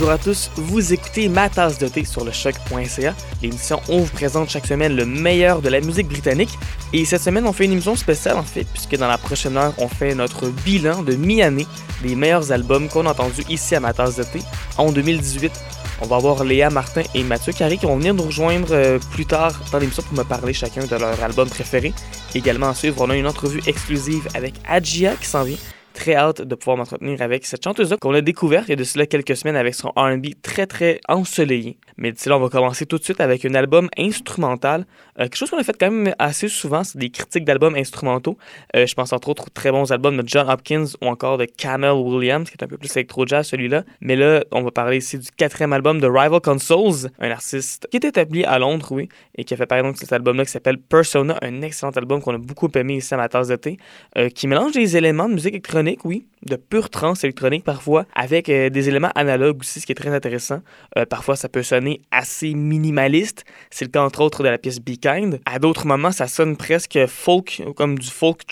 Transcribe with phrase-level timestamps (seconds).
[0.00, 0.50] bonjour à tous.
[0.56, 4.66] Vous écoutez Ma tasse de thé sur le choc.ca, l'émission où on vous présente chaque
[4.66, 6.58] semaine le meilleur de la musique britannique.
[6.94, 9.74] Et cette semaine, on fait une émission spéciale en fait, puisque dans la prochaine heure,
[9.76, 11.66] on fait notre bilan de mi-année
[12.02, 14.40] des meilleurs albums qu'on a entendus ici à Ma tasse de thé
[14.78, 15.52] en 2018.
[16.00, 19.26] On va avoir Léa Martin et Mathieu Carré qui vont venir nous rejoindre euh, plus
[19.26, 21.92] tard dans l'émission pour me parler chacun de leur album préféré.
[22.34, 25.58] Également à suivre, on a une entrevue exclusive avec Adjia qui s'en vient
[26.00, 28.84] très hâte de pouvoir m'entretenir avec cette chanteuse-là qu'on a découverte il y a de
[28.84, 31.76] cela quelques semaines avec son RB très très ensoleillé.
[31.98, 34.86] Mais d'ici là, on va commencer tout de suite avec un album instrumental.
[35.20, 38.38] Euh, quelque chose qu'on a fait quand même assez souvent, c'est des critiques d'albums instrumentaux.
[38.74, 41.44] Euh, je pense entre autres aux très bons albums de John Hopkins ou encore de
[41.44, 43.84] Camel Williams, qui est un peu plus électro-jazz celui-là.
[44.00, 47.98] Mais là, on va parler ici du quatrième album de Rival Consoles, un artiste qui
[47.98, 50.78] est établi à Londres, oui, et qui a fait par exemple cet album-là qui s'appelle
[50.78, 53.76] Persona, un excellent album qu'on a beaucoup aimé ici à ma tasse de thé,
[54.16, 58.46] euh, qui mélange des éléments de musique électronique, oui, de pure trance électronique parfois, avec
[58.46, 60.60] des éléments analogues aussi, ce qui est très intéressant.
[61.08, 63.44] parfois, ça peut sonner assez minimaliste.
[63.70, 65.40] C'est le cas entre autres de la pièce Be Kind.
[65.44, 68.46] À d'autres moments, ça sonne presque folk, comme du folk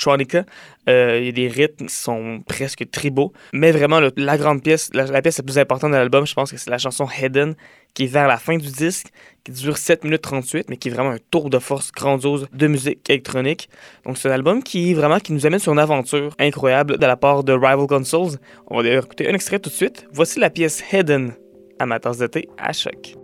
[0.89, 3.33] Euh, il y a des rythmes qui sont presque tribaux.
[3.53, 6.57] Mais vraiment, la grande pièce, la, pièce la plus importante de l'album, je pense que
[6.57, 7.55] c'est la chanson Hidden,
[7.95, 9.09] qui est vers la fin du disque,
[9.45, 12.67] qui dure 7 minutes 38, mais qui est vraiment un tour de force grandiose de
[12.67, 13.69] musique électronique.
[14.05, 17.17] Donc c'est un album qui vraiment qui nous amène sur une aventure incroyable de la
[17.17, 18.39] part de Rival Consoles.
[18.69, 20.07] On va d'ailleurs écouter un extrait tout de suite.
[20.13, 21.33] Voici la pièce Hidden
[21.79, 22.29] à ma tasse de
[22.59, 23.17] à choc.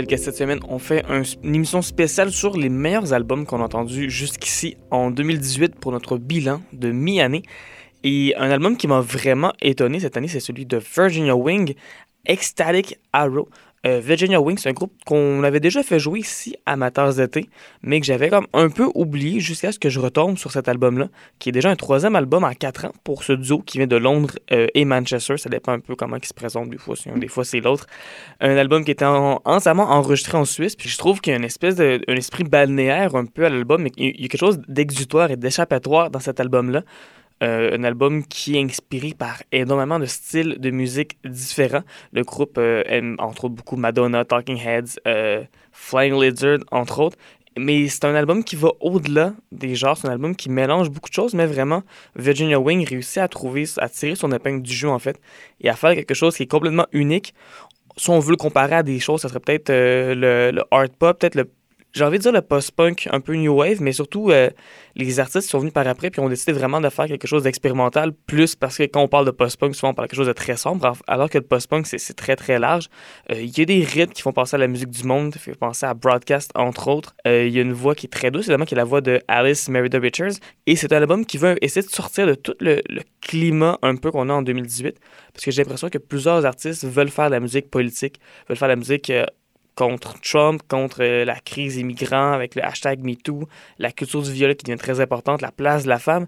[0.00, 1.04] Rappelle cette semaine, on fait
[1.42, 6.18] une émission spéciale sur les meilleurs albums qu'on a entendus jusqu'ici en 2018 pour notre
[6.18, 7.42] bilan de mi-année.
[8.04, 11.74] Et un album qui m'a vraiment étonné cette année, c'est celui de Virginia Wing,
[12.26, 13.48] Ecstatic Arrow.
[13.86, 17.48] Euh, Virginia Wing, c'est un groupe qu'on avait déjà fait jouer ici, Amateurs d'été,
[17.82, 21.08] mais que j'avais comme un peu oublié jusqu'à ce que je retombe sur cet album-là,
[21.38, 23.96] qui est déjà un troisième album en quatre ans pour ce duo qui vient de
[23.96, 25.36] Londres euh, et Manchester.
[25.38, 27.86] Ça dépend un peu comment il se présente, des fois c'est des fois c'est l'autre.
[28.40, 31.44] Un album qui était entièrement enregistré en Suisse, puis je trouve qu'il y a une
[31.44, 35.30] espèce un esprit balnéaire un peu à l'album, mais il y a quelque chose d'exutoire
[35.30, 36.82] et d'échappatoire dans cet album-là.
[37.42, 41.84] Euh, un album qui est inspiré par énormément de styles de musique différents.
[42.12, 47.16] Le groupe euh, aime entre autres beaucoup Madonna, Talking Heads, euh, Flying Lizard, entre autres.
[47.56, 49.96] Mais c'est un album qui va au-delà des genres.
[49.96, 51.82] C'est un album qui mélange beaucoup de choses, mais vraiment,
[52.16, 55.20] Virginia Wing réussit à trouver, à tirer son épingle du jeu, en fait,
[55.60, 57.34] et à faire quelque chose qui est complètement unique.
[57.96, 61.18] Si on veut le comparer à des choses, ça serait peut-être le, le art pop,
[61.18, 61.50] peut-être le
[61.92, 64.50] j'ai envie de dire le post-punk un peu new wave, mais surtout euh,
[64.94, 68.12] les artistes sont venus par après puis ont décidé vraiment de faire quelque chose d'expérimental,
[68.12, 70.32] plus parce que quand on parle de post-punk, souvent on parle de quelque chose de
[70.32, 72.88] très sombre, alors que le post-punk c'est très très large.
[73.32, 75.38] Euh, il y a des rythmes qui font penser à la musique du monde, qui
[75.38, 77.14] font penser à Broadcast entre autres.
[77.26, 79.00] Euh, il y a une voix qui est très douce, évidemment, qui est la voix
[79.00, 80.34] de Alice Merida Richards,
[80.66, 83.96] et c'est un album qui veut essayer de sortir de tout le, le climat un
[83.96, 84.98] peu qu'on a en 2018,
[85.32, 88.68] parce que j'ai l'impression que plusieurs artistes veulent faire de la musique politique, veulent faire
[88.68, 89.10] de la musique
[89.78, 93.44] contre Trump, contre euh, la crise immigrante avec le hashtag MeToo,
[93.78, 96.26] la culture du violet qui devient très importante, la place de la femme.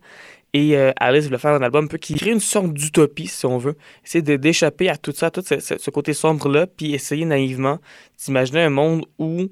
[0.52, 3.58] Et euh, Alice voulait faire un album peu qui crée une sorte d'utopie, si on
[3.58, 3.76] veut.
[4.04, 7.80] Essayer d'échapper à tout ça, à tout ce, côté sombre-là, puis essayer naïvement
[8.24, 9.48] d'imaginer un monde où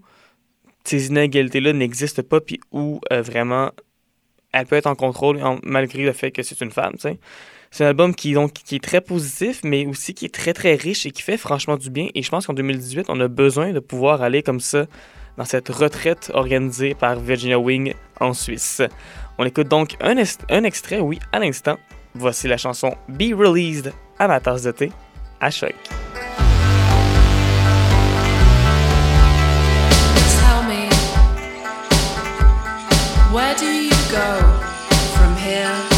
[0.85, 3.73] ces inégalités-là n'existent pas, puis où euh, vraiment
[4.53, 7.19] elle peut être en contrôle malgré le fait que c'est une femme, tu sais.
[7.71, 10.75] C'est un album qui, donc, qui est très positif, mais aussi qui est très, très
[10.75, 12.09] riche et qui fait franchement du bien.
[12.15, 14.87] Et je pense qu'en 2018, on a besoin de pouvoir aller comme ça
[15.37, 18.83] dans cette retraite organisée par Virginia Wing en Suisse.
[19.39, 21.79] On écoute donc un, extrait, oui, à l'instant.
[22.15, 24.75] Voici la chanson Be Released à ma tasse de
[25.41, 25.75] à choc.
[33.31, 34.41] where do you go
[35.15, 35.98] from here?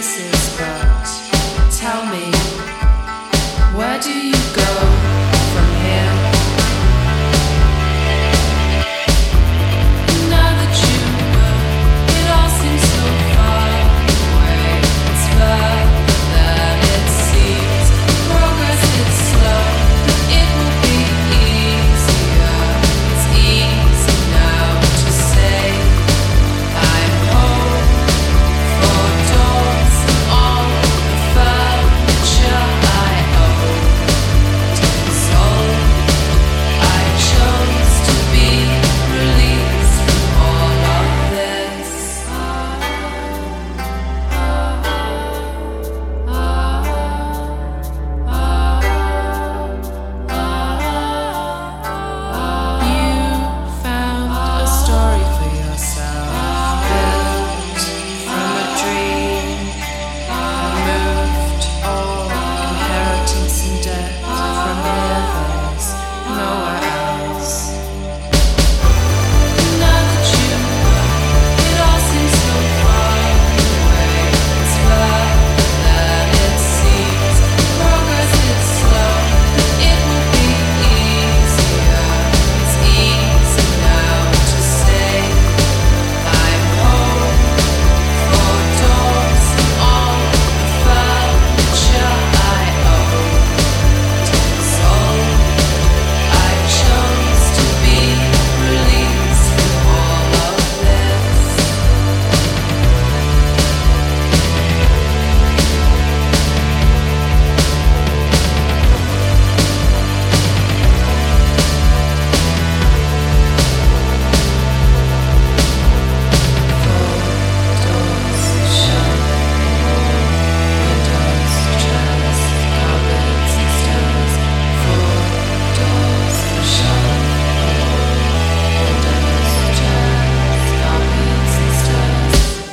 [0.00, 0.39] places.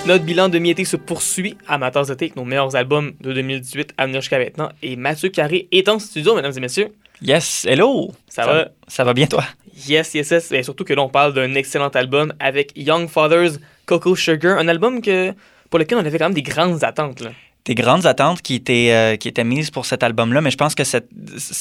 [0.07, 3.93] Notre bilan de mi-été se poursuit à Amateurs d'été avec nos meilleurs albums de 2018
[3.97, 4.69] à venir jusqu'à maintenant.
[4.81, 6.93] Et Mathieu Carré est en studio, mesdames et messieurs.
[7.21, 8.13] Yes, hello!
[8.29, 8.69] Ça, va?
[8.87, 9.43] Ça va bien, toi?
[9.85, 10.51] Yes, yes, yes.
[10.53, 14.57] Et surtout que là, on parle d'un excellent album avec Young Fathers, Coco Sugar.
[14.57, 15.33] Un album que,
[15.69, 17.19] pour lequel on avait quand même des grandes attentes.
[17.19, 17.31] Là
[17.67, 20.73] des grandes attentes qui étaient, euh, qui étaient mises pour cet album-là, mais je pense
[20.73, 21.01] que ça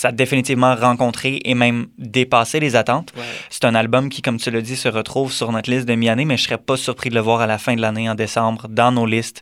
[0.04, 3.12] a définitivement rencontré et même dépassé les attentes.
[3.50, 6.24] C'est un album qui, comme tu l'as dit, se retrouve sur notre liste de mi-année,
[6.24, 8.68] mais je serais pas surpris de le voir à la fin de l'année, en décembre,
[8.68, 9.40] dans nos listes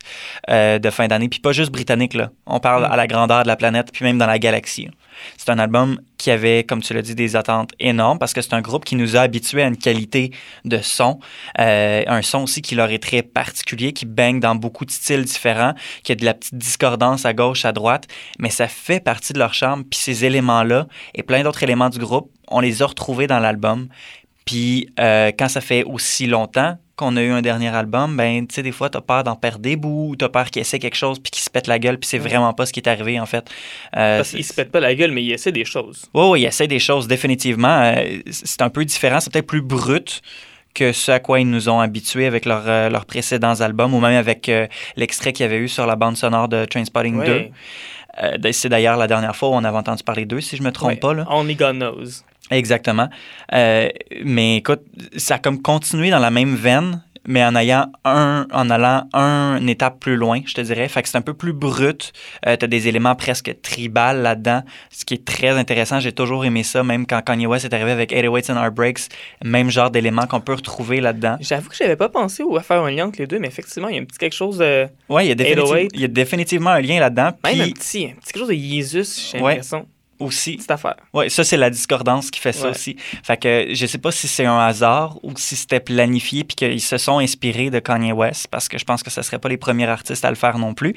[0.49, 1.29] euh, de fin d'année.
[1.29, 2.31] Puis pas juste britannique, là.
[2.47, 2.91] On parle mm.
[2.91, 4.89] à la grandeur de la planète, puis même dans la galaxie.
[5.37, 8.53] C'est un album qui avait, comme tu l'as dit, des attentes énormes parce que c'est
[8.53, 10.31] un groupe qui nous a habitués à une qualité
[10.63, 11.19] de son,
[11.59, 15.23] euh, un son aussi qui leur est très particulier, qui baigne dans beaucoup de styles
[15.23, 18.07] différents, qui a de la petite discordance à gauche, à droite,
[18.39, 19.83] mais ça fait partie de leur charme.
[19.83, 23.87] Puis ces éléments-là et plein d'autres éléments du groupe, on les a retrouvés dans l'album.
[24.45, 28.55] Puis euh, quand ça fait aussi longtemps qu'on a eu un dernier album, ben, tu
[28.55, 30.95] sais, des fois, t'as peur d'en perdre des bouts, ou t'as peur qu'il essaie quelque
[30.95, 33.19] chose puis qu'il se pète la gueule, puis c'est vraiment pas ce qui est arrivé,
[33.19, 33.49] en fait.
[33.97, 36.05] Euh, Parce qu'il se pète pas la gueule, mais il essaie des choses.
[36.13, 37.81] Oui, oui, il essaie des choses, définitivement.
[37.81, 40.21] Euh, c'est un peu différent, c'est peut-être plus brut
[40.73, 44.15] que ce à quoi ils nous ont habitués avec euh, leurs précédents albums, ou même
[44.15, 44.49] avec
[44.95, 48.51] l'extrait qu'il y avait eu sur la bande sonore de Trainspotting 2.
[48.51, 50.99] c'est d'ailleurs la dernière fois où on avait entendu parler d'eux, si je me trompe
[50.99, 51.13] pas.
[51.13, 51.25] Là.
[51.29, 52.23] Only God knows.
[52.51, 53.09] Exactement.
[53.53, 53.89] Euh,
[54.23, 54.81] mais écoute,
[55.17, 59.57] ça a comme continué dans la même veine, mais en ayant un, en allant un,
[59.59, 60.87] une étape plus loin, je te dirais.
[60.87, 62.13] Fait que c'est un peu plus brut.
[62.45, 64.61] Euh, tu as des éléments presque tribal là-dedans,
[64.91, 65.99] ce qui est très intéressant.
[65.99, 69.09] J'ai toujours aimé ça, même quand Kanye West est arrivé avec 808 and Heartbreaks,
[69.43, 71.37] même genre d'éléments qu'on peut retrouver là-dedans.
[71.39, 73.95] J'avoue que j'avais pas pensé à faire un lien entre les deux, mais effectivement, il
[73.95, 74.87] y a un petit quelque chose de.
[75.09, 77.31] Ouais, il y a, il y a définitivement un lien là-dedans.
[77.43, 79.87] Même un petit, un petit quelque chose de Jesus, j'ai l'impression
[80.19, 80.57] aussi.
[80.59, 80.95] Cette affaire.
[81.13, 82.95] Oui, ça, c'est la discordance qui fait ça aussi.
[83.23, 86.81] Fait que je sais pas si c'est un hasard ou si c'était planifié puis qu'ils
[86.81, 89.57] se sont inspirés de Kanye West parce que je pense que ce serait pas les
[89.57, 90.95] premiers artistes à le faire non plus.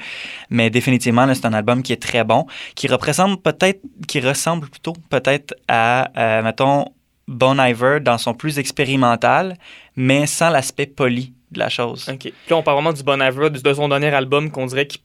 [0.49, 2.45] Mais définitivement, c'est un album qui est très bon,
[2.75, 6.85] qui représente peut-être, qui ressemble plutôt peut-être à, euh, mettons,
[7.27, 9.55] Bon Iver dans son plus expérimental,
[9.95, 12.09] mais sans l'aspect poli de la chose.
[12.09, 12.17] OK.
[12.19, 15.01] Puis là, on parle vraiment du Bon Iver, de son dernier album qu'on dirait qu'il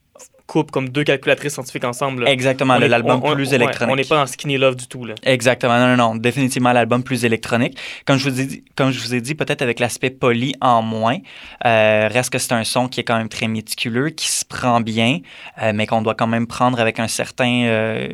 [0.47, 2.27] coupe comme deux calculatrices scientifiques ensemble.
[2.27, 3.93] Exactement, l'album plus électronique.
[3.93, 5.05] on n'est pas dans Skinny Love du tout.
[5.05, 5.15] Là.
[5.23, 7.77] Exactement, non, non, non, définitivement l'album plus électronique.
[8.05, 10.81] Comme je vous ai dit, comme je vous ai dit peut-être avec l'aspect poli en
[10.81, 11.17] moins,
[11.65, 14.81] euh, reste que c'est un son qui est quand même très méticuleux, qui se prend
[14.81, 15.19] bien,
[15.61, 18.07] euh, mais qu'on doit quand même prendre avec un certain, euh,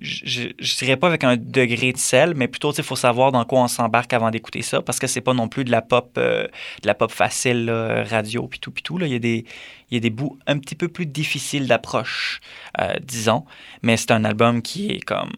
[0.00, 3.44] je, je, dirais pas avec un degré de sel, mais plutôt, il faut savoir dans
[3.44, 6.12] quoi on s'embarque avant d'écouter ça, parce que c'est pas non plus de la pop,
[6.14, 6.48] de
[6.84, 8.98] la pop facile, radio, puis tout, puis tout.
[8.98, 9.06] Là.
[9.06, 9.44] Il y a des
[9.92, 12.40] il y a des bouts un petit peu plus difficiles d'approche,
[12.80, 13.44] euh, disons.
[13.82, 15.32] Mais c'est un album qui est comme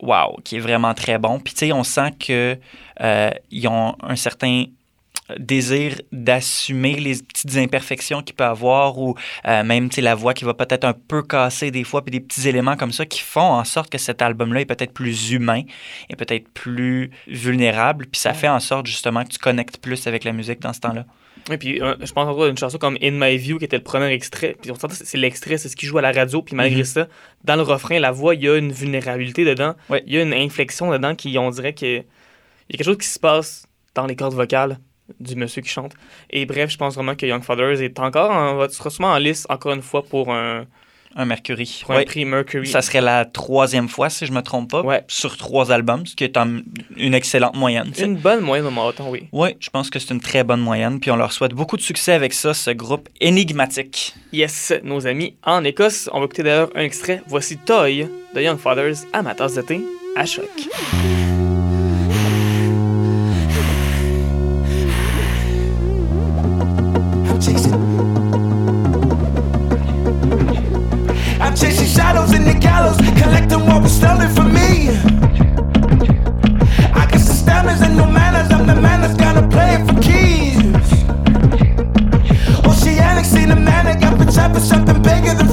[0.00, 1.40] wow, qui est vraiment très bon.
[1.40, 2.56] Puis tu sais, on sent que
[3.00, 4.66] euh, ils ont un certain
[5.40, 9.16] désir d'assumer les petites imperfections qu'il peut avoir ou
[9.48, 12.48] euh, même la voix qui va peut-être un peu casser des fois puis des petits
[12.48, 15.62] éléments comme ça qui font en sorte que cet album-là est peut-être plus humain
[16.08, 20.22] et peut-être plus vulnérable puis ça fait en sorte justement que tu connectes plus avec
[20.22, 21.04] la musique dans ce temps-là.
[21.48, 23.76] Oui, puis euh, je pense encore à une chanson comme In My View qui était
[23.76, 24.56] le premier extrait.
[24.60, 26.42] Puis on c'est l'extrait, c'est ce qui joue à la radio.
[26.42, 26.84] Puis malgré mhm.
[26.84, 27.08] ça,
[27.44, 29.74] dans le refrain, la voix, il y a une vulnérabilité dedans.
[30.06, 33.08] Il y a une inflexion dedans qui, on dirait qu'il y a quelque chose qui
[33.08, 34.78] se passe dans les cordes vocales
[35.20, 35.92] du monsieur qui chante.
[36.30, 39.46] Et bref, je pense vraiment que Young Fathers est encore en, sera sûrement en liste
[39.48, 40.66] encore une fois pour un,
[41.16, 41.82] un Mercury.
[41.88, 42.66] un prix Mercury.
[42.66, 46.24] Ça serait la troisième fois, si je me trompe pas, sur trois albums, ce qui
[46.24, 46.36] est
[46.96, 47.92] une excellente moyenne.
[47.98, 49.28] Une bonne moyenne au marathon, oui.
[49.32, 51.00] Oui, je pense que c'est une très bonne moyenne.
[51.00, 54.14] Puis on leur souhaite beaucoup de succès avec ça, ce groupe énigmatique.
[54.32, 56.10] Yes, nos amis en Écosse.
[56.12, 57.22] On va écouter d'ailleurs un extrait.
[57.26, 59.80] Voici Toy de Young Fathers à ma tasse de thé
[60.16, 60.44] à choc.
[71.56, 74.90] Chasing shadows in the gallows, collecting what was stolen from me.
[76.92, 80.58] I guess the stamina and no manners, I'm the man that's gotta play for keys.
[82.66, 85.45] Oceanic, seen a man that got the for something bigger than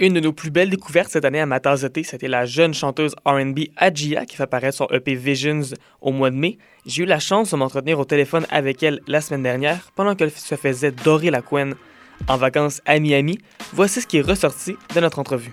[0.00, 3.62] Une de nos plus belles découvertes cette année à ma c'était la jeune chanteuse R&B
[3.76, 5.62] Adjia qui fait apparaître son EP Visions
[6.00, 6.56] au mois de mai.
[6.86, 10.30] J'ai eu la chance de m'entretenir au téléphone avec elle la semaine dernière pendant qu'elle
[10.30, 11.74] se faisait dorer la couenne
[12.28, 13.40] en vacances à Miami.
[13.72, 15.52] Voici ce qui est ressorti de notre entrevue.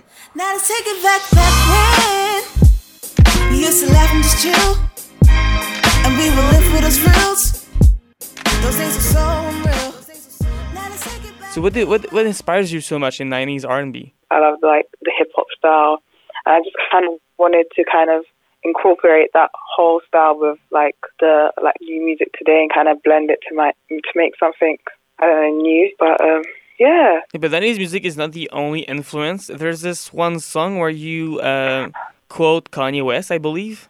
[11.52, 14.15] So what, did, what what inspires you so much in 90s R&B?
[14.30, 16.02] I love like the hip hop style.
[16.44, 18.24] And I just kind of wanted to kind of
[18.64, 23.30] incorporate that whole style with like the like new music today and kind of blend
[23.30, 24.76] it to my to make something
[25.18, 25.94] I don't know new.
[25.98, 26.42] But um,
[26.78, 27.20] yeah.
[27.32, 27.40] yeah.
[27.40, 29.46] But 90s music is not the only influence.
[29.46, 31.90] There's this one song where you uh,
[32.28, 33.88] quote Kanye West, I believe.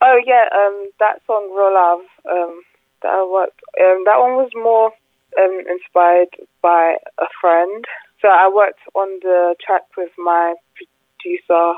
[0.00, 2.62] Oh yeah, um, that song "Real Love." Um,
[3.02, 3.60] that I worked.
[3.80, 4.92] Um, that one was more
[5.38, 6.28] um, inspired
[6.62, 7.84] by a friend.
[8.20, 11.74] So I worked on the track with my producer,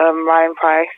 [0.00, 0.88] um, Ryan Price.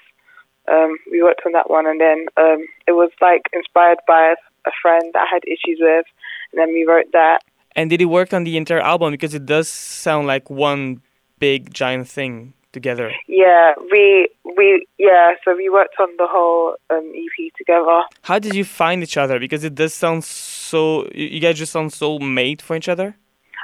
[0.70, 4.34] Um, we worked on that one, and then um, it was like inspired by
[4.66, 6.06] a friend that I had issues with,
[6.50, 7.40] and then we wrote that.
[7.76, 9.12] And did he work on the entire album?
[9.12, 11.02] Because it does sound like one
[11.38, 13.12] big giant thing together.
[13.28, 15.32] Yeah, we we yeah.
[15.44, 18.02] So we worked on the whole um, EP together.
[18.22, 19.38] How did you find each other?
[19.38, 21.06] Because it does sound so.
[21.14, 23.16] You guys just sound so made for each other.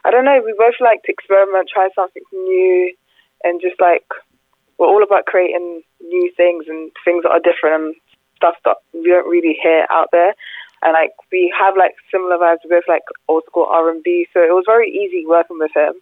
[0.04, 0.40] I don't know.
[0.44, 2.94] We both like to experiment, try something new,
[3.44, 4.04] and just like
[4.78, 7.94] we're all about creating new things and things that are different and
[8.36, 10.34] stuff that we don't really hear out there.
[10.82, 12.64] And like we have like similar vibes.
[12.64, 15.70] We both like old school R and B, so it was very easy working with
[15.74, 15.94] him.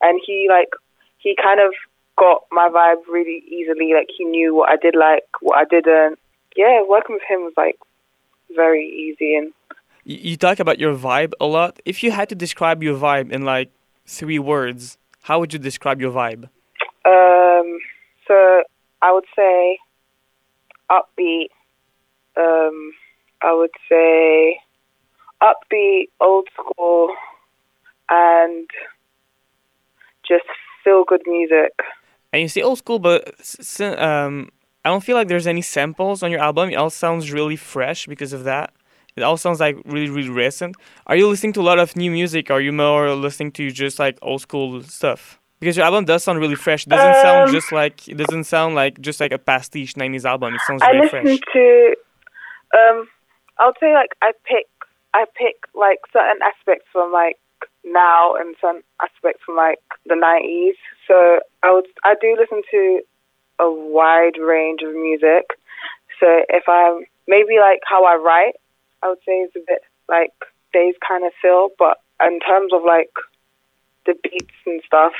[0.00, 0.70] And he like
[1.18, 1.72] he kind of
[2.16, 3.92] got my vibe really easily.
[3.92, 6.18] Like he knew what I did like, what I didn't.
[6.56, 7.76] Yeah, working with him was like
[8.54, 9.52] very easy and
[10.04, 11.80] you talk about your vibe a lot.
[11.84, 13.70] If you had to describe your vibe in like
[14.06, 16.44] three words, how would you describe your vibe?
[17.06, 17.78] Um,
[18.28, 18.62] so
[19.02, 19.78] I would say
[20.90, 21.48] upbeat.
[22.36, 22.92] Um,
[23.42, 24.58] I would say
[25.42, 27.14] upbeat, old school,
[28.10, 28.68] and
[30.26, 30.44] just
[30.82, 31.72] feel good music.
[32.32, 33.28] And you say old school, but
[33.80, 34.50] um,
[34.84, 36.70] I don't feel like there's any samples on your album.
[36.70, 38.74] It all sounds really fresh because of that.
[39.16, 40.76] It all sounds like really, really recent.
[41.06, 42.50] Are you listening to a lot of new music?
[42.50, 45.38] Or are you more listening to just like old school stuff?
[45.60, 46.86] Because your album does sound really fresh.
[46.86, 50.24] It doesn't um, sound just like it doesn't sound like just like a pastiche '90s
[50.24, 50.54] album.
[50.54, 51.26] It sounds I really fresh.
[51.26, 51.94] I listen to.
[52.74, 53.08] Um,
[53.58, 54.66] I'll say like I pick
[55.14, 57.38] I pick like certain aspects from like
[57.84, 60.74] now and some aspects from like the '90s.
[61.06, 63.00] So I would I do listen to
[63.60, 65.54] a wide range of music.
[66.18, 68.54] So if I'm maybe like how I write,
[69.04, 70.32] I would say it's a bit like
[70.72, 73.10] days kind of feel, but in terms of like
[74.06, 75.12] the beats and stuff,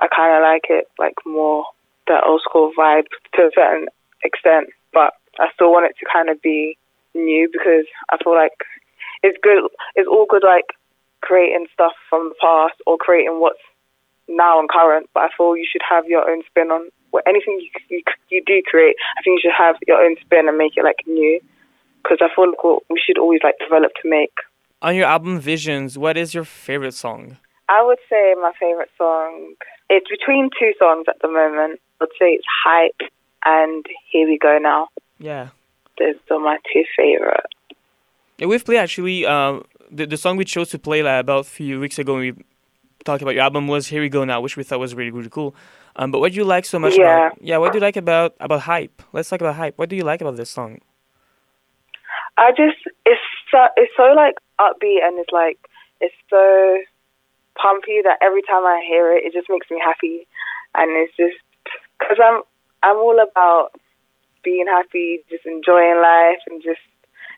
[0.00, 1.64] I kind of like it like more
[2.08, 3.86] that old school vibe to a certain
[4.24, 6.76] extent, but I still want it to kind of be
[7.14, 8.58] new because I feel like
[9.22, 9.62] it's good.
[9.94, 10.74] It's all good like
[11.20, 13.62] creating stuff from the past or creating what's
[14.28, 17.60] now and current, but I feel you should have your own spin on what anything
[17.60, 18.96] you, you you do create.
[19.18, 21.40] I think you should have your own spin and make it like new,
[22.02, 24.32] because I feel like we should always like develop to make.
[24.82, 27.36] On your album Visions, what is your favorite song?
[27.68, 29.54] I would say my favorite song.
[29.88, 31.80] It's between two songs at the moment.
[32.00, 33.08] I'd say it's Hype
[33.44, 34.88] and Here We Go Now.
[35.18, 35.48] Yeah.
[35.98, 37.46] Those are my two favorite.
[38.38, 39.60] Yeah, we've played actually uh,
[39.90, 42.44] the the song we chose to play like, about a few weeks ago when we
[43.04, 45.28] talked about your album was Here We Go Now, which we thought was really really
[45.30, 45.54] cool.
[45.96, 47.28] Um, but what do you like so much Yeah.
[47.28, 47.58] about yeah?
[47.58, 49.02] What do you like about about hype?
[49.12, 49.78] Let's talk about hype.
[49.78, 50.80] What do you like about this song?
[52.38, 55.58] I just it's so it's so like upbeat and it's like
[56.00, 56.78] it's so
[57.54, 60.26] pumpy that every time I hear it, it just makes me happy,
[60.74, 61.38] and it's just
[61.98, 62.42] because I'm
[62.82, 63.70] I'm all about
[64.42, 66.82] being happy, just enjoying life, and just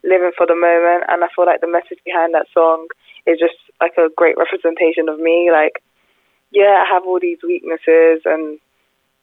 [0.02, 1.04] living for the moment.
[1.08, 2.86] And I feel like the message behind that song
[3.26, 5.50] is just like a great representation of me.
[5.52, 5.82] Like,
[6.52, 8.58] yeah, I have all these weaknesses, and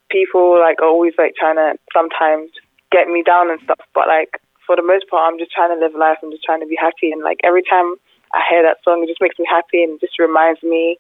[0.10, 2.52] people like are always like trying to sometimes
[2.92, 4.38] get me down and stuff, but like
[4.72, 6.18] for the most part, I'm just trying to live life.
[6.24, 7.12] I'm just trying to be happy.
[7.12, 7.96] And like every time
[8.32, 10.98] I hear that song, it just makes me happy and just reminds me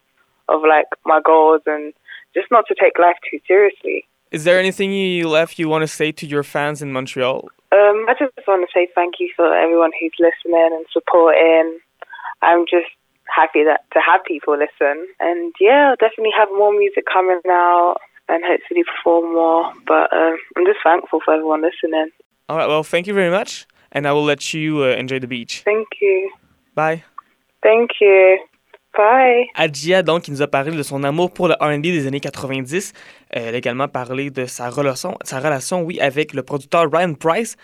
[0.49, 1.93] of like my goals and
[2.35, 4.03] just not to take life too seriously.
[4.31, 7.47] Is there anything you left you want to say to your fans in Montreal?
[7.71, 11.79] Um, I just want to say thank you for everyone who's listening and supporting.
[12.41, 12.91] I'm just
[13.33, 15.07] happy that to have people listen.
[15.21, 17.95] And yeah, I'll definitely have more music coming out
[18.27, 19.71] and hopefully perform more.
[19.87, 22.11] But um, I'm just thankful for everyone listening.
[22.51, 22.67] All right.
[22.67, 25.61] Well, thank you very much, and I will let you uh, enjoy the beach.
[25.63, 26.29] Thank you.
[26.75, 27.01] Bye.
[27.63, 28.39] Thank you.
[28.93, 29.45] Bye.
[29.55, 32.91] Adjia, donc, qui nous a parlé de son amour pour le R&B des années 90.
[33.37, 37.13] Euh, elle a également parlé de sa relation, sa relation, oui, avec le producteur Ryan
[37.13, 37.55] Price,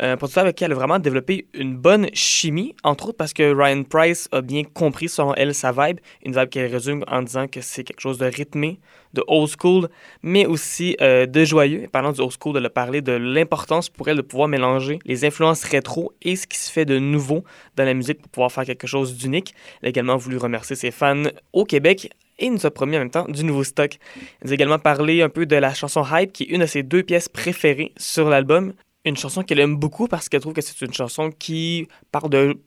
[0.00, 3.54] un producteur avec qui elle a vraiment développé une bonne chimie, entre autres parce que
[3.54, 7.48] Ryan Price a bien compris, selon elle, sa vibe, une vibe qu'elle résume en disant
[7.48, 8.78] que c'est quelque chose de rythmé,
[9.14, 9.88] de old school,
[10.22, 11.86] mais aussi euh, de joyeux.
[11.90, 15.24] Parlant du old school, elle a parlé de l'importance pour elle de pouvoir mélanger les
[15.24, 17.44] influences rétro et ce qui se fait de nouveau
[17.76, 19.54] dans la musique pour pouvoir faire quelque chose d'unique.
[19.80, 23.10] Elle a également voulu remercier ses fans au Québec et nous a promis en même
[23.10, 23.98] temps du nouveau stock.
[24.16, 26.66] Elle nous a également parlé un peu de la chanson Hype, qui est une de
[26.66, 28.74] ses deux pièces préférées sur l'album.
[29.06, 32.58] Une chanson qu'elle aime beaucoup parce qu'elle trouve que c'est une chanson qui parle de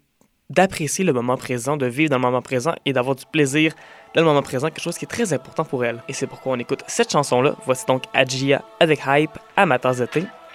[0.50, 3.74] d'apprécier le moment présent, de vivre dans le moment présent et d'avoir du plaisir
[4.16, 6.02] dans le moment présent, quelque chose qui est très important pour elle.
[6.08, 7.56] Et c'est pourquoi on écoute cette chanson-là.
[7.66, 9.78] Voici donc Adjia avec Hype à ma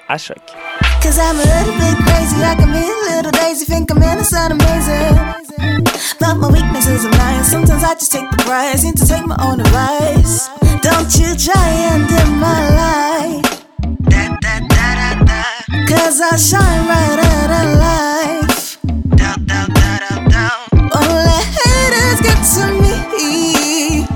[0.09, 0.39] à choc.
[7.45, 10.49] Sometimes I just take the prize, to take my own advice.
[10.81, 12.09] Don't you try and
[12.41, 13.54] my.
[15.95, 18.79] Cause I shine brighter than life.
[19.17, 20.45] Da, da, da, da, da.
[20.99, 22.95] Only haters get to me.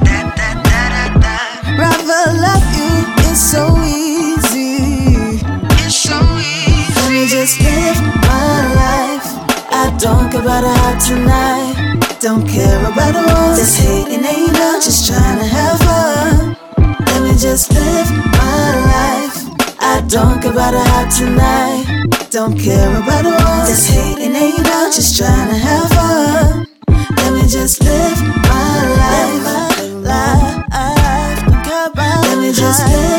[0.02, 1.36] Da, da, da, da, da.
[1.78, 2.92] Rather love you,
[3.30, 5.38] it's so easy.
[5.86, 6.94] It's so easy.
[6.98, 9.26] Let me just live my life.
[9.70, 12.18] I don't care about a hot tonight.
[12.20, 16.56] Don't care about the ones that's hating, ain't no just trying to have fun.
[17.06, 19.47] Let me just live my life.
[19.90, 22.28] I don't care about a hot tonight.
[22.30, 26.66] Don't care about the ones that's hating, ain't no just trying to have fun.
[27.16, 29.44] Let me just live my life.
[30.04, 31.40] life.
[31.40, 33.17] Don't care about Let me just live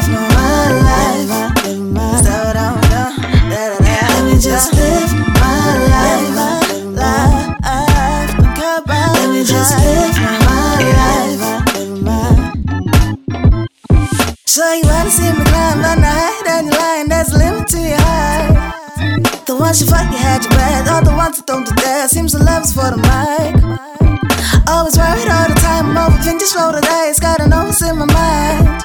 [19.91, 20.89] Ones you had your breath.
[20.91, 23.53] All the ones that don't do that seems the love's for the mic.
[24.69, 27.19] Always worried all the time, I'm overthinking, just roll the dice.
[27.19, 28.83] Gotta know what's in my mind.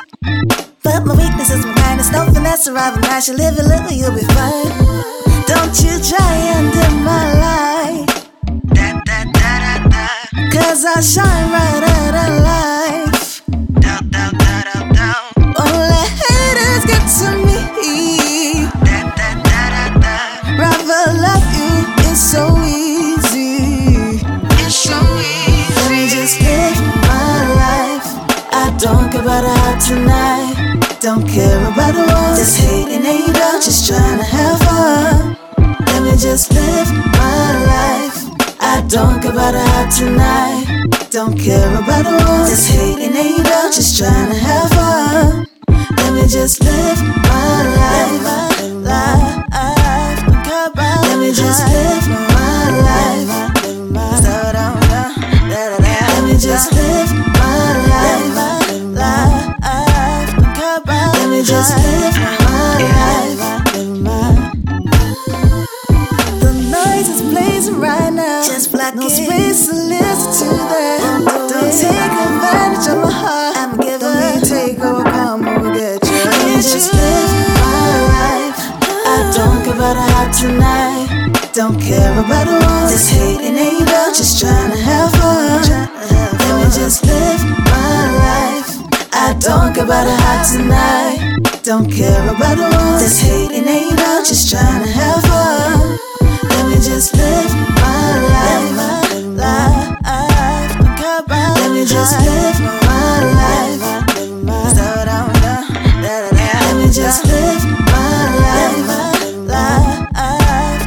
[0.82, 3.04] But my weakness is my kindness, no finesse arriving.
[3.04, 4.72] I should live a little, you'll be fine.
[5.46, 8.08] Don't you try and dim my light.
[10.52, 12.43] Cause I shine brighter than life.
[29.86, 30.80] Tonight.
[31.00, 35.36] Don't care about the ones that's hating, ain't no just trying to have fun.
[35.86, 36.88] Let me just live
[37.20, 38.16] my life.
[38.60, 40.64] I don't care about a hot tonight.
[41.10, 45.46] Don't care about the ones that's hating, ain't no just trying to have fun.
[45.98, 48.24] Let me just live my life.
[51.08, 53.28] Let me just live my life.
[55.52, 57.33] Let me just live
[61.44, 63.38] just live my life.
[64.00, 64.50] My
[66.40, 68.42] the noise is blazing right now.
[68.42, 71.00] Just black no space to listen to that.
[71.52, 73.56] Don't take advantage of my heart.
[73.58, 73.98] I'm giver.
[74.00, 76.24] Don't take over, come over, get you.
[76.48, 77.30] Me just live
[77.60, 78.58] my life.
[79.04, 81.52] I don't care about a hot tonight.
[81.52, 85.60] Don't care about the ones that's hating, ain't just trying to have fun.
[86.40, 88.54] Let me just live my life.
[89.12, 91.33] I don't care about a hot tonight.
[91.64, 93.96] Don't care about the ones that's hating, ain't
[94.26, 95.98] just trying to have fun.
[96.50, 98.68] Let me just live my life.
[100.76, 103.80] Don't care about Let me just live my life.
[106.60, 108.76] Let me just live my life.
[109.48, 110.08] Life.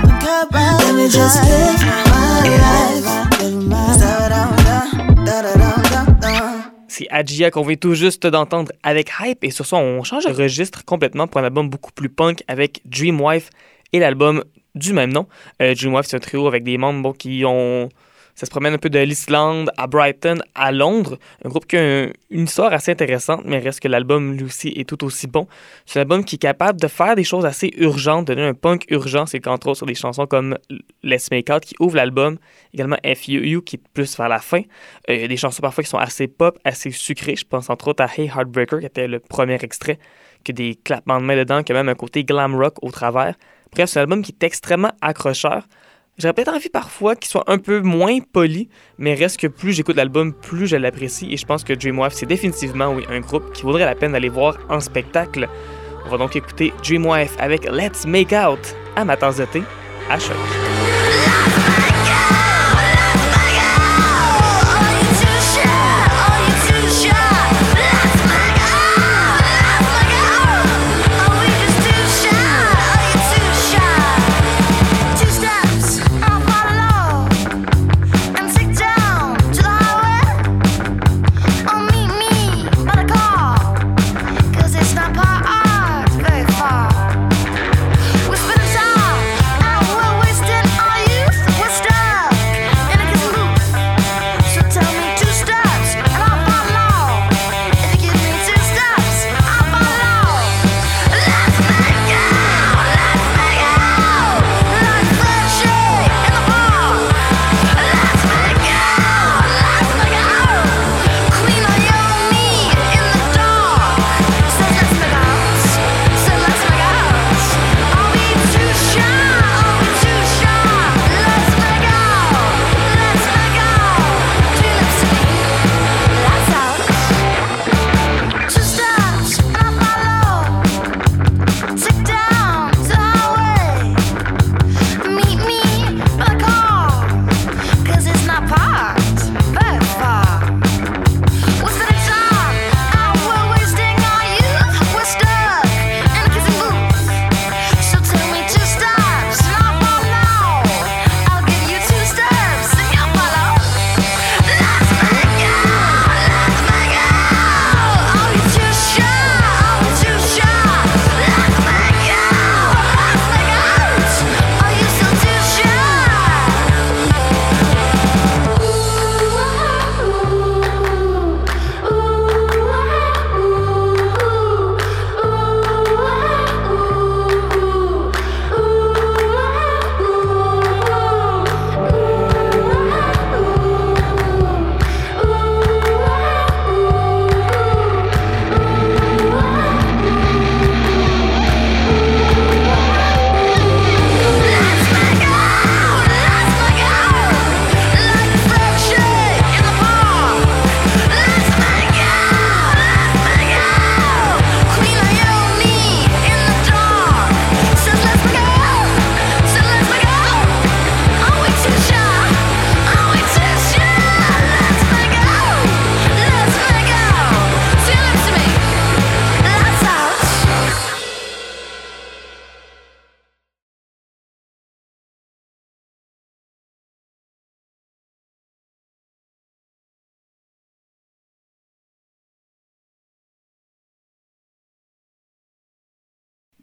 [0.03, 3.06] Don't care about Let me just live my life.
[7.17, 9.43] Adjia qu'on vient tout juste d'entendre avec Hype.
[9.43, 12.81] Et sur ça, on change de registre complètement pour un album beaucoup plus punk avec
[12.85, 13.49] Dreamwife
[13.91, 14.43] et l'album
[14.75, 15.25] du même nom.
[15.61, 17.89] Euh, Dreamwife, c'est un trio avec des membres qui ont.
[18.37, 21.17] Ça se promène un peu de l'Islande à Brighton à Londres.
[21.43, 24.67] Un groupe qui a un- une histoire assez intéressante, mais reste que l'album, lui aussi,
[24.75, 25.47] est tout aussi bon.
[25.87, 28.53] C'est un album qui est capable de faire des choses assez urgentes, de donner un
[28.53, 29.25] punk urgent.
[29.25, 30.55] C'est qu'entre autres sur des chansons comme
[31.01, 32.37] Let's Make Out qui ouvre l'album,
[32.75, 34.61] également FUU qui est plus vers la fin.
[35.09, 37.35] Euh, Il y a des chansons parfois qui sont assez pop, assez sucrées.
[37.35, 39.97] Je pense entre autres à Hey Heartbreaker, qui était le premier extrait,
[40.43, 42.91] qui a des clapements de main dedans, qui a même un côté glam rock au
[42.91, 43.33] travers.
[43.73, 45.63] Bref, c'est un album qui est extrêmement accrocheur.
[46.17, 49.97] J'aurais peut-être envie parfois qu'il soit un peu moins poli, mais reste que plus j'écoute
[49.97, 51.31] l'album, plus je l'apprécie.
[51.31, 54.29] Et je pense que Dreamwife, c'est définitivement oui, un groupe qui vaudrait la peine d'aller
[54.29, 55.47] voir en spectacle.
[56.07, 59.61] On va donc écouter Dreamwife avec Let's Make Out à ma tasse de thé
[60.09, 60.35] à choc.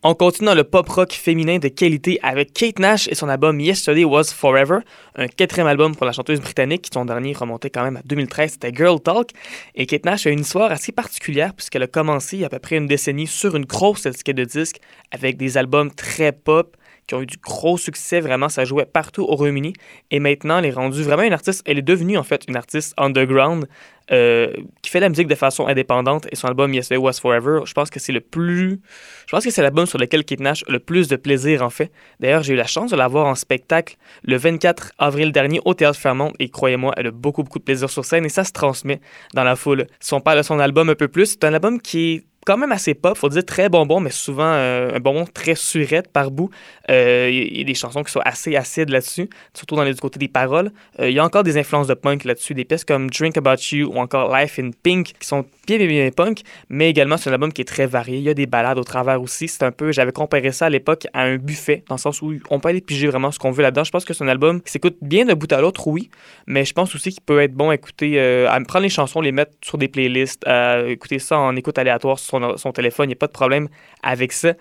[0.07, 3.59] On continue dans le pop rock féminin de qualité avec Kate Nash et son album
[3.59, 4.81] Yesterday Was Forever,
[5.17, 6.89] un quatrième album pour la chanteuse britannique.
[6.93, 9.31] Son dernier remontait quand même à 2013, c'était Girl Talk.
[9.75, 12.51] Et Kate Nash a une histoire assez particulière puisqu'elle a commencé il y a à
[12.51, 14.77] peu près une décennie sur une grosse étiquette de disque
[15.11, 16.77] avec des albums très pop
[17.07, 18.21] qui ont eu du gros succès.
[18.21, 19.73] Vraiment, ça jouait partout au Royaume-Uni.
[20.11, 21.63] Et maintenant, elle est rendue vraiment une artiste.
[21.67, 23.67] Elle est devenue en fait une artiste underground
[24.11, 24.53] euh,
[24.83, 26.27] qui fait la musique de façon indépendante.
[26.31, 28.81] Et son album Yesterday Was Forever, je pense que c'est le plus.
[29.27, 31.71] Je pense que c'est l'album sur lequel Kate Nash a le plus de plaisir en
[31.71, 31.91] fait.
[32.21, 35.75] D'ailleurs, j'ai eu la chance de la voir en spectacle le 24 avril dernier au
[35.75, 36.33] Théâtre Fairmont.
[36.39, 39.01] Et croyez-moi, elle a beaucoup, beaucoup de plaisir sur scène et ça se transmet
[39.33, 39.87] dans la foule.
[40.01, 42.57] Si on parle de son album un peu plus, c'est un album qui est quand
[42.57, 46.31] même assez pop, faut dire très bonbon, mais souvent euh, un bonbon très surette par
[46.31, 46.51] bout.
[46.91, 50.01] Euh, Il y, a des chansons qui sont assez acides là-dessus, surtout dans les, du
[50.01, 50.71] côté des paroles.
[51.01, 53.57] Euh, Il y a encore des influences de punk là-dessus, des pièces comme Drink About
[53.73, 57.31] You ou encore Life in Pink qui sont bien, bien, bien punk, mais également c'est
[57.31, 58.19] un album qui est très varié.
[58.19, 59.49] Il y a des balades au travers aussi.
[59.49, 62.35] C'est un peu, j'avais comparé ça à l'époque à un buffet, dans le sens où
[62.51, 63.85] on peut aller piger vraiment ce qu'on veut là-dedans.
[63.85, 66.11] Je pense que c'est un album qui s'écoute bien d'un bout à l'autre, oui,
[66.47, 69.21] mais je pense aussi qu'il peut être bon à écouter, euh, à prendre les chansons,
[69.21, 73.07] les mettre sur des playlists, à écouter ça en écoute aléatoire sur son, son téléphone.
[73.07, 73.69] Il n'y a pas de problème
[74.03, 74.55] avec ça.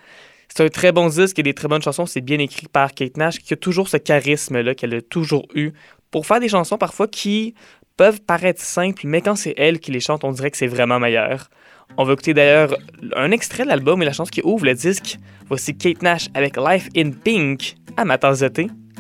[0.56, 2.06] C'est un très bon disque et des très bonnes chansons.
[2.06, 5.72] C'est bien écrit par Kate Nash, qui a toujours ce charisme-là qu'elle a toujours eu
[6.12, 7.56] pour faire des chansons parfois qui
[7.98, 11.00] peuvent paraître simples, mais quand c'est elle qui les chante, on dirait que c'est vraiment
[11.00, 11.50] meilleur.
[11.98, 12.76] On va écouter d'ailleurs
[13.16, 15.20] un extrait de l'album et la chanson qui ouvre le disque.
[15.48, 18.44] Voici Kate Nash avec Life in Pink à ma tasse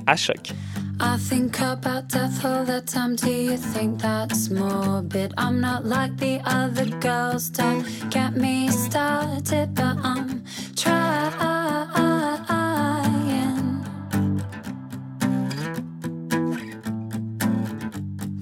[0.05, 0.53] à choc.
[1.01, 3.15] I think about death all the time.
[3.15, 5.33] Do you think that's morbid?
[5.37, 7.49] I'm not like the other girls.
[7.49, 10.43] Don't get me started, but I'm
[10.75, 11.63] trying.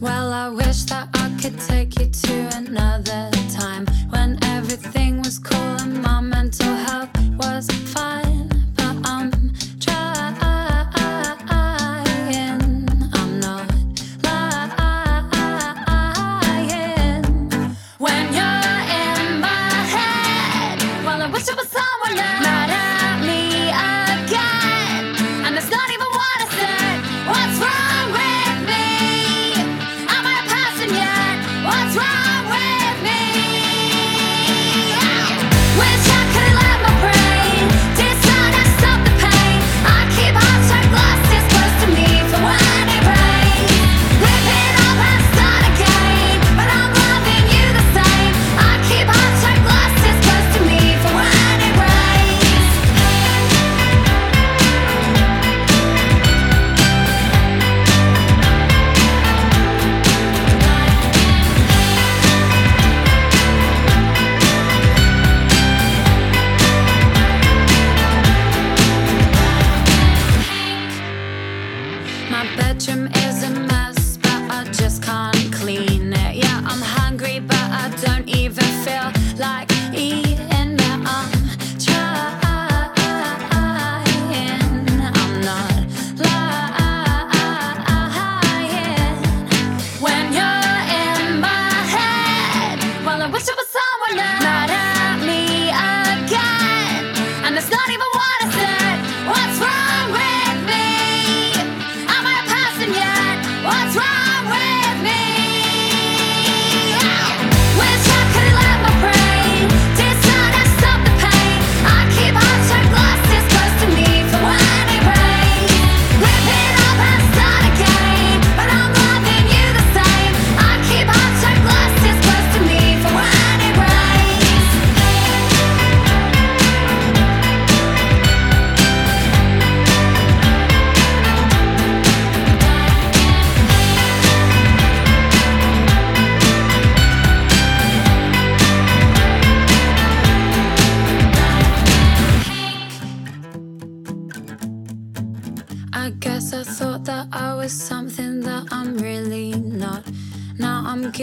[0.02, 5.60] Well, I wish that I could take you to another time when everything was cool
[5.80, 8.51] and my mental health was fine.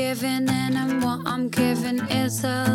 [0.09, 2.68] Giving in, and what I'm giving is a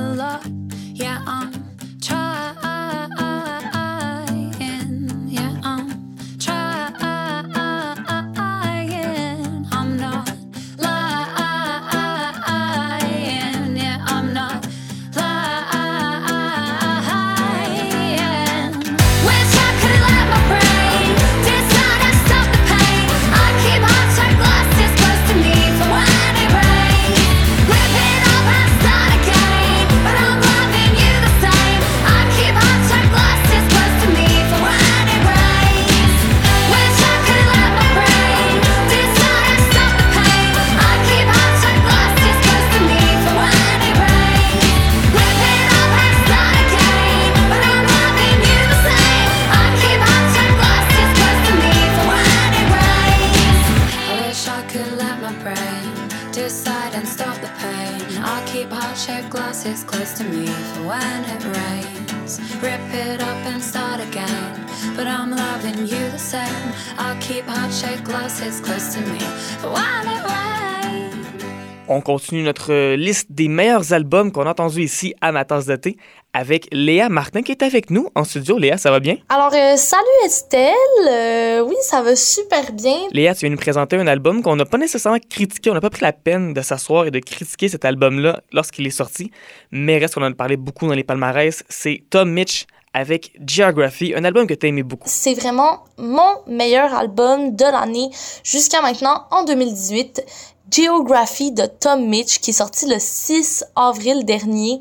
[72.04, 75.76] continue notre euh, liste des meilleurs albums qu'on a entendus ici à ma tasse de
[75.76, 75.98] thé
[76.34, 78.58] avec Léa Martin qui est avec nous en studio.
[78.58, 79.18] Léa, ça va bien?
[79.30, 80.74] Alors, euh, salut Estelle.
[81.08, 82.98] Euh, oui, ça va super bien.
[83.12, 85.70] Léa, tu viens nous présenter un album qu'on n'a pas nécessairement critiqué.
[85.70, 88.92] On n'a pas pris la peine de s'asseoir et de critiquer cet album-là lorsqu'il est
[88.92, 89.32] sorti.
[89.72, 91.64] Mais reste qu'on en a parlé beaucoup dans les palmarès.
[91.70, 95.10] C'est Tom Mitch avec Geography, un album que tu as aimé beaucoup.
[95.10, 98.10] C'est vraiment mon meilleur album de l'année
[98.44, 100.24] jusqu'à maintenant en 2018.
[100.72, 104.80] Geography de Tom Mitch qui est sorti le 6 avril dernier.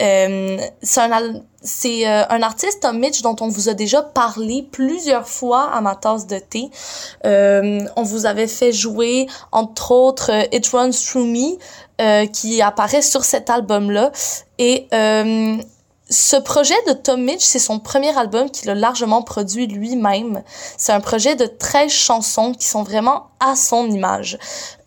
[0.00, 4.66] Euh, c'est un, c'est euh, un artiste Tom Mitch dont on vous a déjà parlé
[4.70, 6.70] plusieurs fois à ma tasse de thé.
[7.24, 13.24] Euh, on vous avait fait jouer entre autres It Runs Through Me qui apparaît sur
[13.24, 14.10] cet album-là
[14.58, 14.88] et
[16.12, 20.42] ce projet de Tom Mitch, c'est son premier album qu'il a largement produit lui-même.
[20.76, 24.38] C'est un projet de 13 chansons qui sont vraiment à son image.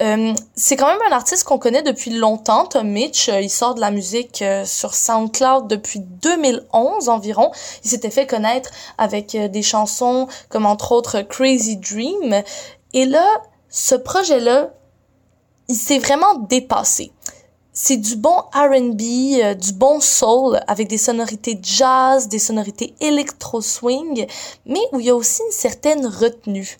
[0.03, 3.29] Euh, c'est quand même un artiste qu'on connaît depuis longtemps, Tom Mitch.
[3.29, 7.51] Euh, Il sort de la musique euh, sur SoundCloud depuis 2011 environ.
[7.83, 8.69] Il s'était fait connaître
[8.99, 12.43] avec euh, des chansons comme entre autres Crazy Dream.
[12.93, 13.25] Et là,
[13.69, 14.69] ce projet-là,
[15.69, 17.11] il s'est vraiment dépassé
[17.77, 19.01] c'est du bon R&B,
[19.43, 24.25] euh, du bon soul avec des sonorités jazz, des sonorités électro swing,
[24.65, 26.77] mais où il y a aussi une certaine retenue.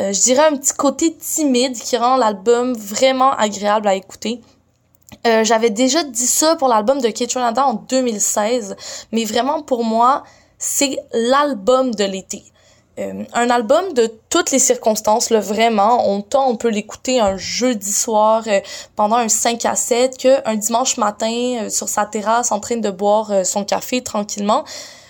[0.00, 4.40] Euh, je dirais un petit côté timide qui rend l'album vraiment agréable à écouter.
[5.28, 8.74] Euh, J'avais déjà dit ça pour l'album de Kate Renata en 2016,
[9.12, 10.24] mais vraiment pour moi,
[10.58, 12.42] c'est l'album de l'été.
[12.98, 16.08] Euh, un album de toutes les circonstances, là, vraiment.
[16.08, 18.60] On, on peut l'écouter un jeudi soir euh,
[18.94, 22.90] pendant un 5 à 7 qu'un dimanche matin euh, sur sa terrasse en train de
[22.90, 24.64] boire son café tranquillement.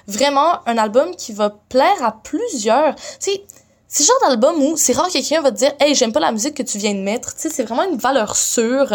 [0.08, 2.94] Vraiment un album qui va plaire à plusieurs.
[2.96, 3.44] Tu sais,
[3.88, 6.20] c'est le genre d'album où c'est rare que quelqu'un va te dire Hey, j'aime pas
[6.20, 7.34] la musique que tu viens de mettre.
[7.34, 8.92] Tu sais, c'est vraiment une valeur sûre.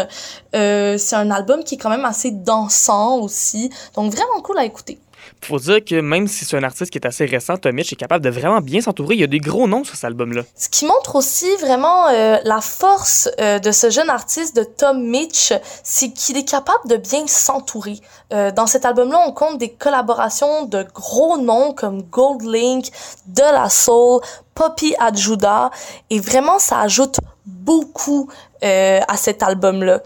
[0.53, 3.69] C'est un album qui est quand même assez dansant aussi.
[3.95, 4.99] Donc vraiment cool à écouter.
[5.43, 7.95] Faut dire que même si c'est un artiste qui est assez récent, Tom Mitch est
[7.95, 9.15] capable de vraiment bien s'entourer.
[9.15, 10.43] Il y a des gros noms sur cet album-là.
[10.55, 15.03] Ce qui montre aussi vraiment euh, la force euh, de ce jeune artiste de Tom
[15.03, 15.51] Mitch,
[15.83, 17.99] c'est qu'il est capable de bien s'entourer.
[18.33, 22.91] Euh, dans cet album-là, on compte des collaborations de gros noms comme Gold Link,
[23.25, 24.21] De La Soul,
[24.53, 25.71] Poppy Adjuda,
[26.11, 28.29] et vraiment ça ajoute beaucoup
[28.61, 30.03] à cet album-là.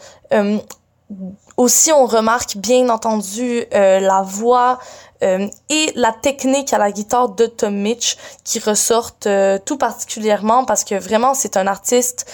[1.58, 4.80] Aussi, on remarque bien entendu la voix
[5.24, 10.66] euh, et la technique à la guitare de Tom Mitch qui ressortent euh, tout particulièrement
[10.66, 12.30] parce que vraiment c'est un artiste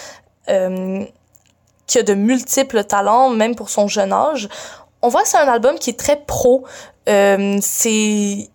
[0.48, 1.04] euh,
[1.86, 4.48] qui a de multiples talents, même pour son jeune âge.
[5.00, 6.64] On voit que c'est un album qui est très pro.
[7.06, 8.48] C'est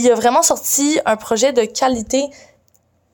[0.00, 2.24] il a vraiment sorti un projet de qualité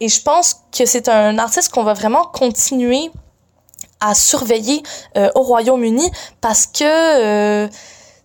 [0.01, 3.11] et je pense que c'est un artiste qu'on va vraiment continuer
[4.01, 4.83] à surveiller
[5.35, 6.11] au Royaume-Uni
[6.41, 7.73] parce que tu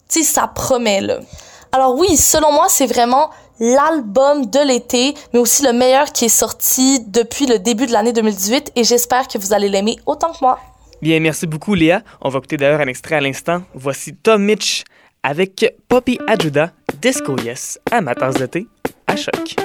[0.09, 1.19] sais ça promet là.
[1.71, 6.29] Alors oui, selon moi, c'est vraiment l'album de l'été, mais aussi le meilleur qui est
[6.29, 10.37] sorti depuis le début de l'année 2018 et j'espère que vous allez l'aimer autant que
[10.41, 10.59] moi.
[11.01, 12.01] Bien, merci beaucoup, Léa.
[12.21, 13.61] On va écouter d'ailleurs un extrait à l'instant.
[13.73, 14.83] Voici Tom Mitch
[15.21, 18.67] avec Poppy Ajuda, Disco Yes, à ma tasse de thé,
[19.07, 19.55] à choc.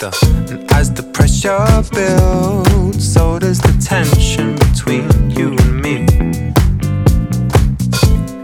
[0.00, 0.16] Weather.
[0.50, 6.06] And as the pressure builds, so does the tension between you and me.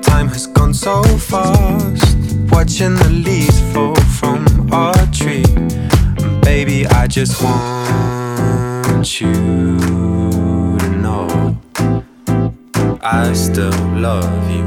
[0.02, 2.16] Time has gone so fast,
[2.50, 5.44] watching the leaves fall from our tree.
[5.56, 9.32] And baby, I just want you
[10.78, 11.56] to know
[13.02, 14.63] I still love you,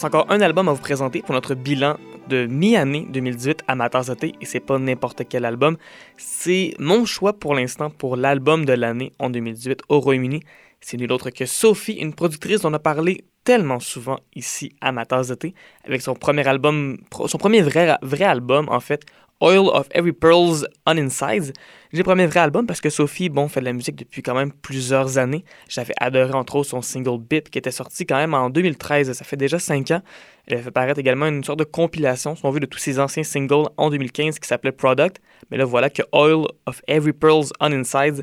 [0.00, 4.24] reste encore un album à vous présenter pour notre bilan de mi-année 2018 à Matanzate
[4.24, 5.76] et c'est pas n'importe quel album.
[6.16, 10.40] C'est mon choix pour l'instant pour l'album de l'année en 2018 au Royaume-Uni.
[10.80, 14.90] C'est nul autre que Sophie, une productrice dont on a parlé tellement souvent ici à
[14.90, 15.48] Matanzate
[15.84, 16.96] avec son premier album,
[17.26, 19.04] son premier vrai, vrai album en fait,
[19.42, 21.52] Oil of Every Pearl's On Inside.
[21.92, 24.52] J'ai premier vrai album parce que Sophie, bon, fait de la musique depuis quand même
[24.52, 25.44] plusieurs années.
[25.68, 29.24] J'avais adoré entre autres son single Bip qui était sorti quand même en 2013, ça
[29.24, 30.02] fait déjà 5 ans.
[30.46, 33.00] Elle a fait paraître également une sorte de compilation, si on veut, de tous ses
[33.00, 35.20] anciens singles en 2015 qui s'appelait Product.
[35.50, 38.22] Mais là, voilà que Oil of Every Pearl's On Inside,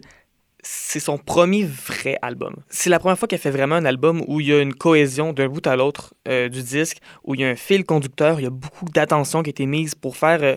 [0.61, 2.55] c'est son premier vrai album.
[2.69, 5.33] C'est la première fois qu'elle fait vraiment un album où il y a une cohésion
[5.33, 8.43] d'un bout à l'autre euh, du disque, où il y a un fil conducteur, il
[8.43, 10.55] y a beaucoup d'attention qui a été mise pour faire euh,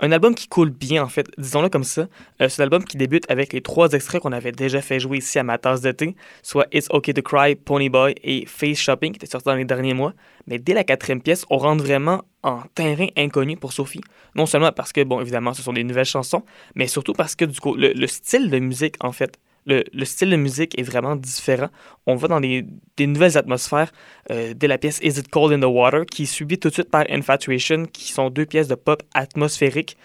[0.00, 2.08] un album qui coule bien, en fait, disons-le comme ça.
[2.40, 5.38] Euh, c'est l'album qui débute avec les trois extraits qu'on avait déjà fait jouer ici
[5.38, 9.16] à ma tasse d'été, soit It's Okay to Cry, Pony Boy et Face Shopping, qui
[9.16, 10.14] étaient sortis dans les derniers mois.
[10.46, 14.00] Mais dès la quatrième pièce, on rentre vraiment en terrain inconnu pour Sophie.
[14.34, 16.44] Non seulement parce que, bon, évidemment, ce sont des nouvelles chansons,
[16.74, 19.38] mais surtout parce que, du coup, le style de musique, en fait,
[19.68, 21.68] le, le, style de musique est vraiment différent.
[22.06, 22.64] On va dans des,
[22.98, 23.92] nouvelles atmosphères
[24.30, 26.74] euh, dès la pièce Is It Cold in the Water, qui est suivie tout de
[26.74, 29.96] suite par Infatuation, qui sont deux pièces de pop atmosphériques.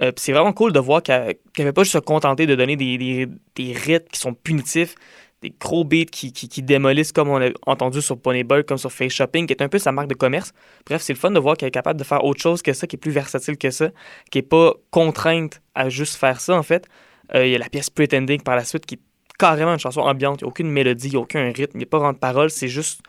[0.00, 2.76] Euh, c'est vraiment cool de voir qu'elle qu n'avait pas juste se contenter de donner
[2.76, 4.94] des, des, rythmes qui sont punitifs,
[5.42, 9.46] des gros beats qui, démolissent comme on a entendu sur Ponyboy, comme sur Face Shopping,
[9.46, 10.52] qui est un peu sa marque de commerce.
[10.86, 12.86] Bref, c'est le fun de voir qu'elle est capable de faire autre chose que ça,
[12.86, 13.90] qui est plus versatile que ça,
[14.30, 16.86] qui n'est pas contrainte à juste faire ça, en fait.
[17.34, 19.00] Euh, il y a la pièce Pretending par la suite qui est
[19.40, 20.42] carrément une chanson ambiante.
[20.42, 22.12] Il n'y a aucune mélodie, il n'y a aucun rythme, il n'y a pas vraiment
[22.12, 22.50] de parole.
[22.50, 23.00] C'est juste,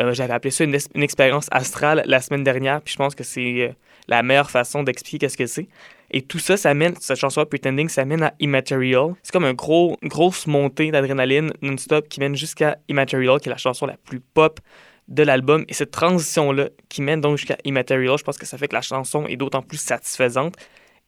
[0.00, 2.80] euh, j'avais appelé ça une, expérience astrale la semaine dernière.
[2.80, 3.72] Puis je pense que c'est euh,
[4.06, 5.68] la meilleure façon d'expliquer qu'est-ce que c'est.
[6.12, 9.14] Et tout ça, ça mène, cette chanson Pretending, ça mène à Immaterial.
[9.22, 13.86] C'est comme une grosse montée d'adrénaline non-stop qui mène jusqu'à Immaterial, qui est la chanson
[13.86, 14.60] la plus pop
[15.08, 15.64] de l'album.
[15.68, 18.82] Et cette transition-là, qui mène donc jusqu'à Immaterial, je pense que ça fait que la
[18.82, 20.54] chanson est d'autant plus satisfaisante.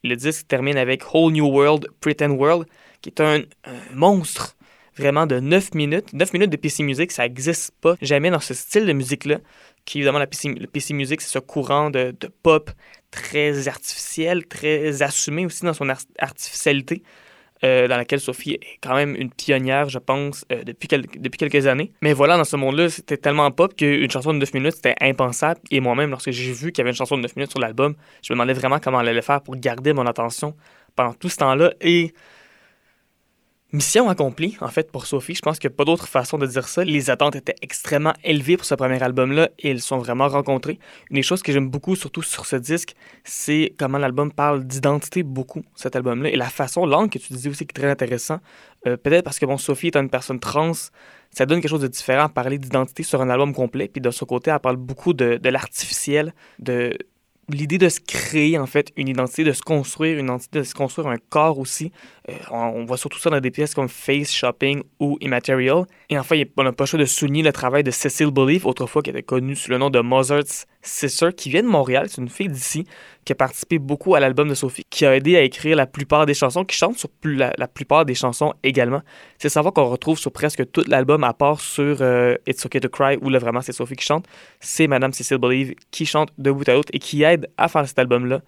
[0.03, 2.67] Le disque termine avec Whole New World, Pretend World,
[3.03, 3.43] qui est un
[3.93, 4.57] monstre
[4.97, 6.13] vraiment de 9 minutes.
[6.13, 9.39] 9 minutes de PC Music, ça n'existe pas jamais dans ce style de musique-là.
[9.85, 12.71] Qui, évidemment, la PC, le PC Music, c'est ce courant de, pop
[13.11, 17.03] très artificiel, très assumé aussi dans son art artificialité,
[17.63, 21.67] euh, dans laquelle Sophie est quand même une pionnière, je pense, euh, depuis, depuis quelques
[21.67, 21.93] années.
[22.03, 25.61] Mais voilà, dans ce monde-là, c'était tellement pop qu'une chanson de 9 minutes, c'était impensable.
[25.71, 27.95] Et moi-même, lorsque j'ai vu qu'il y avait une chanson de 9 minutes sur l'album,
[28.23, 30.55] je me demandais vraiment comment elle allait faire pour garder mon attention
[30.97, 31.73] pendant tout ce temps-là.
[31.81, 32.13] Et
[33.75, 35.35] Mission accomplie, en fait, pour Sophie.
[35.35, 36.85] Je pense qu'il n'y a pas d'autre façon de dire ça.
[36.85, 40.79] Les attentes étaient extrêmement élevées pour ce premier album-là et elles sont vraiment rencontrées.
[41.11, 42.95] Une des choses que j'aime beaucoup, surtout sur ce disque,
[43.25, 46.29] c'est comment l'album parle d'identité beaucoup, cet album-là.
[46.29, 48.39] Et la façon, l'angle que tu disais aussi qui est très intéressant.
[48.87, 50.71] Euh, Peut-être parce que, bon, Sophie est une personne trans,
[51.33, 53.89] ça donne quelque chose de différent à parler d'identité sur un album complet.
[53.89, 56.97] Puis de son côté, elle parle beaucoup de, de l'artificiel, de
[57.49, 60.75] l'idée de se créer en fait une identité, de se construire une identité, de se
[60.75, 61.93] construire un corps aussi.
[62.31, 65.85] Euh, on, voit surtout ça dans des pièces comme Face Shopping ou Immaterial.
[66.09, 69.03] Et enfin, on n'a pas le choix de souligner le travail de Cecile Believe, autrefois
[69.03, 72.07] qui était connue sous le nom de Mozart's Sister, qui vient de Montréal.
[72.09, 72.87] C'est une fille d'ici
[73.27, 76.25] qui a participé beaucoup à l'album de Sophie, qui a aidé à écrire la plupart
[76.25, 79.03] des chansons, qui chante sur la, plupart des chansons également.
[79.39, 82.89] C'est savoir qu'on retrouve sur presque tout l'album, à part sur euh, It's Okay to
[82.89, 84.27] Cry, où là vraiment c'est Sophie qui chante.
[84.61, 87.87] C'est Madame Cecile Believe qui chante de bout à l'autre et qui aide à faire
[87.87, 88.41] cet album-là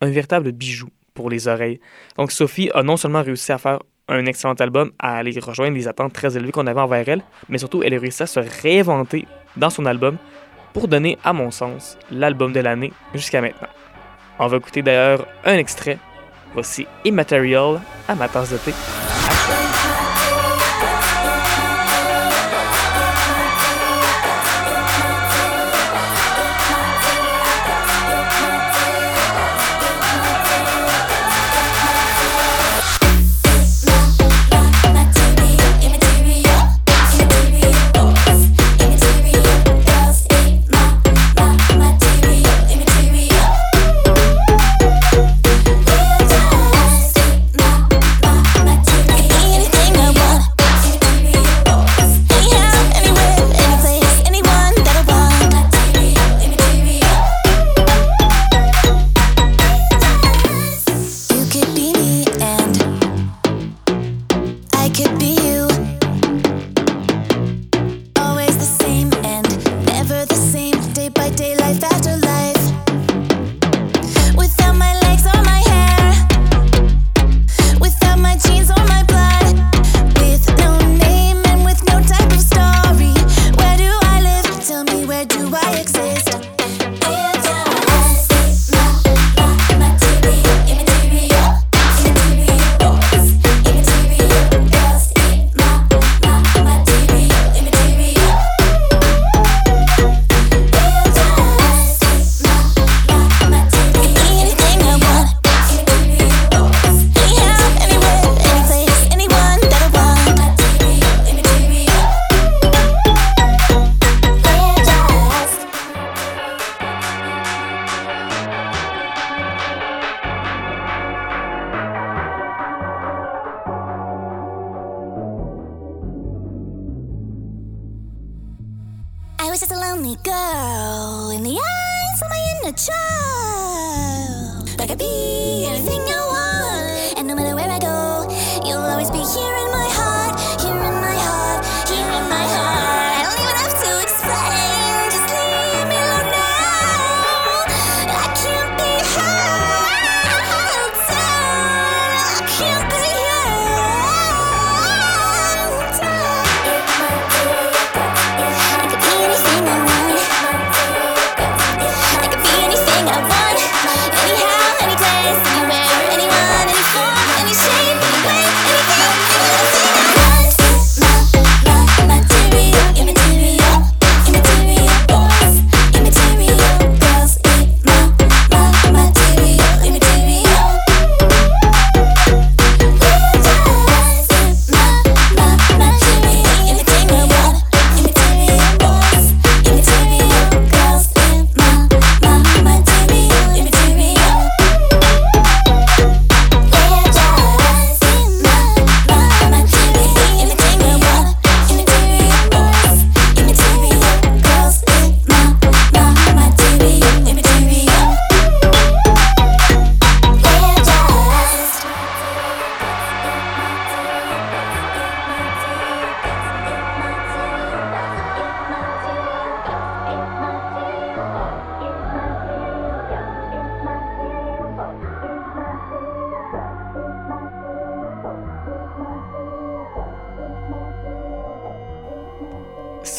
[0.00, 1.80] un véritable bijou pour les oreilles.
[2.16, 5.88] Donc Sophie a non seulement réussi à faire un excellent album, à aller rejoindre les
[5.88, 9.26] attentes très élevées qu'on avait envers elle, mais surtout elle a réussi à se réinventer
[9.56, 10.18] dans son album
[10.74, 13.68] pour donner, à mon sens, l'album de l'année jusqu'à maintenant.
[14.38, 15.98] On va écouter d'ailleurs un extrait.
[16.52, 18.72] Voici Immaterial à ma tasse de thé.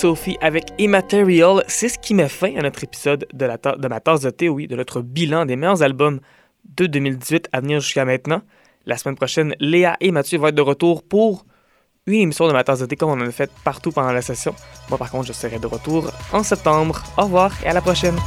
[0.06, 1.64] Sophie avec Immaterial.
[1.68, 4.50] C'est ce qui met fin à notre épisode de, la de ma tasse de thé,
[4.50, 6.20] oui, de notre bilan des meilleurs albums
[6.78, 8.44] de 2018 à venir jusqu'à maintenant.
[8.86, 11.48] La semaine prochaine, Léa et Mathieu vont être de retour pour
[12.06, 14.22] une émission de ma tasse de thé comme on en a fait partout pendant la
[14.22, 14.54] session.
[14.90, 17.02] Moi, par contre, je serai de retour en septembre.
[17.18, 18.20] Au revoir et à la prochaine.